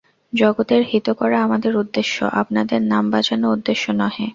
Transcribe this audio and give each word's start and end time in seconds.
জগতের 0.33 0.81
হিত 0.83 1.07
করা 1.11 1.37
আমাদের 1.41 1.73
উদ্দেশ্য, 1.75 2.15
আপনাদের 2.41 2.79
নাম 2.83 3.05
বাজান 3.11 3.41
উদ্দেশ্য 3.47 3.85
নহে। 3.99 4.27